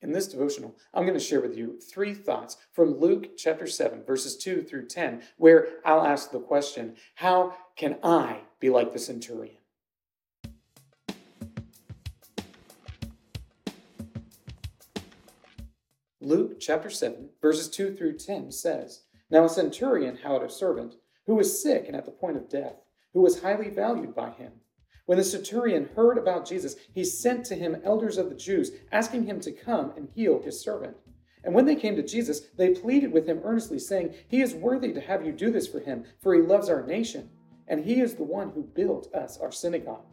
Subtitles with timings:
[0.00, 4.04] In this devotional, I'm going to share with you three thoughts from Luke chapter 7,
[4.04, 9.00] verses 2 through 10, where I'll ask the question How can I be like the
[9.00, 9.56] centurion?
[16.20, 20.94] Luke chapter 7, verses 2 through 10 says, Now a centurion had a servant
[21.26, 22.76] who was sick and at the point of death,
[23.14, 24.52] who was highly valued by him.
[25.08, 29.24] When the centurion heard about Jesus, he sent to him elders of the Jews, asking
[29.24, 30.98] him to come and heal his servant.
[31.42, 34.92] And when they came to Jesus, they pleaded with him earnestly, saying, He is worthy
[34.92, 37.30] to have you do this for him, for he loves our nation,
[37.66, 40.04] and he is the one who built us our synagogue.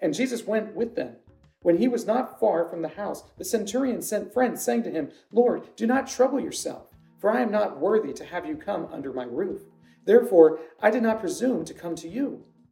[0.00, 1.16] And Jesus went with them.
[1.60, 5.10] When he was not far from the house, the centurion sent friends, saying to him,
[5.30, 6.86] Lord, do not trouble yourself,
[7.18, 9.60] for I am not worthy to have you come under my roof.
[10.06, 12.46] Therefore, I did not presume to come to you.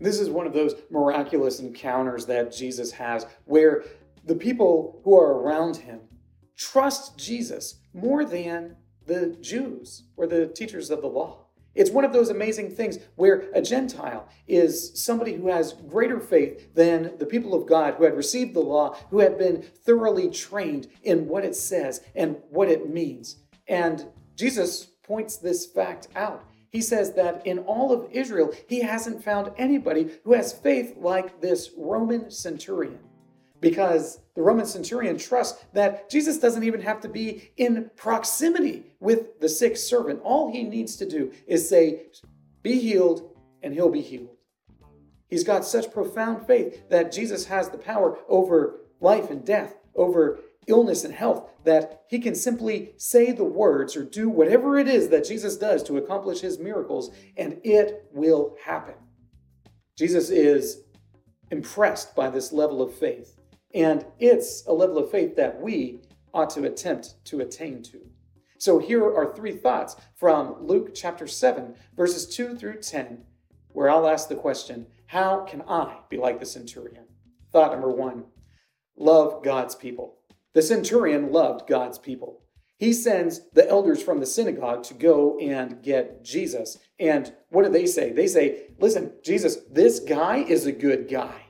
[0.00, 3.84] This is one of those miraculous encounters that Jesus has where
[4.24, 6.00] the people who are around him
[6.56, 11.44] trust Jesus more than the Jews or the teachers of the law.
[11.74, 16.72] It's one of those amazing things where a Gentile is somebody who has greater faith
[16.74, 20.86] than the people of God who had received the law, who had been thoroughly trained
[21.02, 23.36] in what it says and what it means.
[23.66, 26.44] And Jesus points this fact out.
[26.74, 31.40] He says that in all of Israel, he hasn't found anybody who has faith like
[31.40, 32.98] this Roman centurion.
[33.60, 39.38] Because the Roman centurion trusts that Jesus doesn't even have to be in proximity with
[39.38, 40.20] the sick servant.
[40.24, 42.06] All he needs to do is say,
[42.64, 44.36] Be healed, and he'll be healed.
[45.28, 50.40] He's got such profound faith that Jesus has the power over life and death, over
[50.66, 55.08] illness and health that he can simply say the words or do whatever it is
[55.08, 58.94] that Jesus does to accomplish his miracles, and it will happen.
[59.96, 60.82] Jesus is
[61.50, 63.38] impressed by this level of faith,
[63.74, 66.00] and it's a level of faith that we
[66.32, 68.00] ought to attempt to attain to.
[68.58, 73.22] So here are three thoughts from Luke chapter 7, verses 2 through 10,
[73.68, 77.04] where I'll ask the question How can I be like the centurion?
[77.52, 78.24] Thought number one
[78.96, 80.18] love God's people.
[80.52, 82.40] The centurion loved God's people.
[82.76, 86.78] He sends the elders from the synagogue to go and get Jesus.
[86.98, 88.12] And what do they say?
[88.12, 91.42] They say, Listen, Jesus, this guy is a good guy.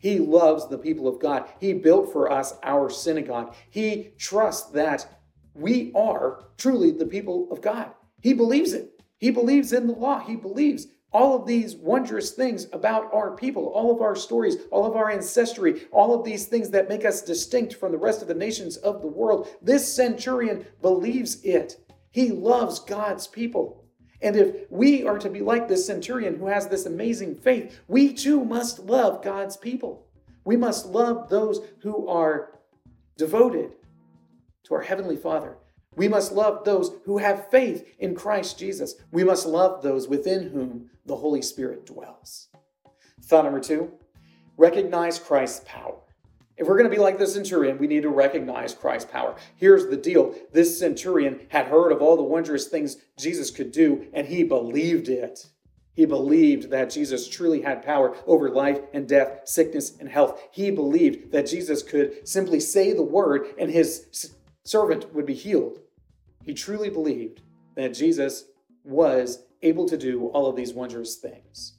[0.00, 1.48] He loves the people of God.
[1.60, 3.54] He built for us our synagogue.
[3.68, 5.06] He trusts that
[5.54, 7.92] we are truly the people of God.
[8.22, 9.02] He believes it.
[9.18, 10.20] He believes in the law.
[10.20, 14.84] He believes all of these wondrous things about our people, all of our stories, all
[14.84, 18.28] of our ancestry, all of these things that make us distinct from the rest of
[18.28, 19.48] the nations of the world.
[19.62, 21.76] This centurion believes it.
[22.10, 23.84] He loves God's people.
[24.20, 28.12] And if we are to be like this centurion who has this amazing faith, we
[28.12, 30.06] too must love God's people.
[30.44, 32.58] We must love those who are
[33.16, 33.72] devoted
[34.64, 35.56] to our Heavenly Father.
[35.96, 38.94] We must love those who have faith in Christ Jesus.
[39.10, 42.48] We must love those within whom the Holy Spirit dwells.
[43.22, 43.92] Thought number two
[44.56, 45.96] recognize Christ's power.
[46.56, 49.36] If we're going to be like the centurion, we need to recognize Christ's power.
[49.56, 54.08] Here's the deal this centurion had heard of all the wondrous things Jesus could do,
[54.12, 55.46] and he believed it.
[55.94, 60.40] He believed that Jesus truly had power over life and death, sickness and health.
[60.52, 64.32] He believed that Jesus could simply say the word and his
[64.64, 65.80] servant would be healed.
[66.44, 67.42] He truly believed
[67.76, 68.44] that Jesus
[68.84, 71.74] was able to do all of these wondrous things.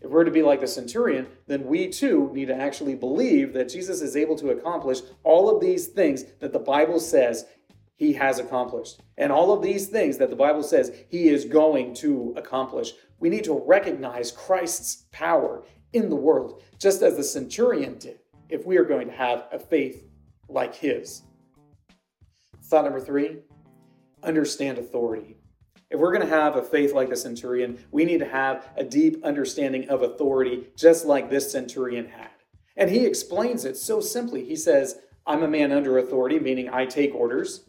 [0.00, 3.68] If we're to be like the centurion, then we too need to actually believe that
[3.68, 7.46] Jesus is able to accomplish all of these things that the Bible says
[7.94, 9.00] he has accomplished.
[9.16, 12.92] And all of these things that the Bible says he is going to accomplish.
[13.20, 15.62] We need to recognize Christ's power
[15.92, 18.18] in the world, just as the centurion did,
[18.48, 20.08] if we are going to have a faith
[20.48, 21.22] like his.
[22.72, 23.36] Thought number three
[24.22, 25.36] understand authority.
[25.90, 28.82] If we're going to have a faith like the centurion, we need to have a
[28.82, 32.30] deep understanding of authority, just like this centurion had.
[32.78, 34.46] And he explains it so simply.
[34.46, 37.66] He says, I'm a man under authority, meaning I take orders,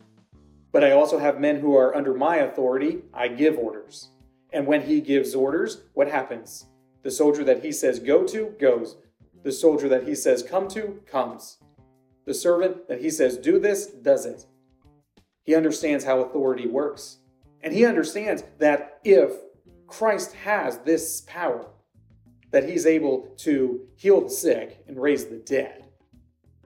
[0.72, 3.02] but I also have men who are under my authority.
[3.14, 4.08] I give orders.
[4.54, 6.68] And when he gives orders, what happens?
[7.02, 8.96] The soldier that he says go to, goes.
[9.44, 11.58] The soldier that he says come to, comes.
[12.26, 14.46] The servant that he says do this, does it.
[15.44, 17.18] He understands how authority works.
[17.62, 19.32] And he understands that if
[19.88, 21.68] Christ has this power,
[22.52, 25.86] that he's able to heal the sick and raise the dead,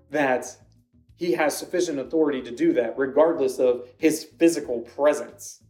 [0.10, 0.58] that
[1.16, 5.64] he has sufficient authority to do that, regardless of his physical presence.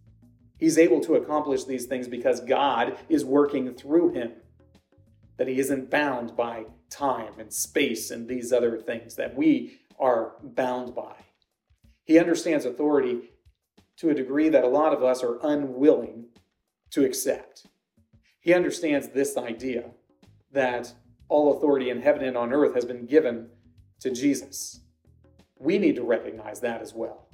[0.58, 4.32] He's able to accomplish these things because God is working through him,
[5.38, 10.34] that he isn't bound by time and space and these other things that we are
[10.42, 11.16] bound by.
[12.08, 13.34] He understands authority
[13.98, 16.28] to a degree that a lot of us are unwilling
[16.92, 17.68] to accept.
[18.40, 19.92] He understands this idea
[20.54, 20.94] that
[21.28, 23.50] all authority in heaven and on earth has been given
[24.00, 24.80] to Jesus.
[25.60, 27.28] We need to recognize that as well.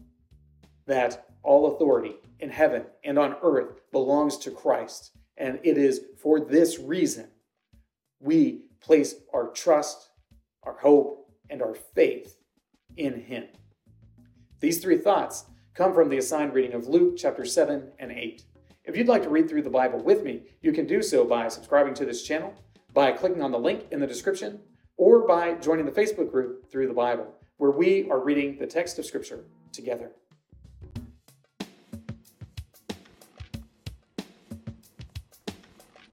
[0.88, 5.12] That all authority in heaven and on earth belongs to Christ.
[5.38, 7.28] And it is for this reason
[8.20, 10.10] we place our trust,
[10.64, 12.38] our hope, and our faith
[12.98, 13.46] in Him.
[14.64, 15.44] These three thoughts
[15.74, 18.46] come from the assigned reading of Luke chapter 7 and 8.
[18.86, 21.50] If you'd like to read through the Bible with me, you can do so by
[21.50, 22.54] subscribing to this channel,
[22.94, 24.62] by clicking on the link in the description,
[24.96, 27.28] or by joining the Facebook group Through the Bible,
[27.58, 29.44] where we are reading the text of Scripture
[29.74, 30.14] together.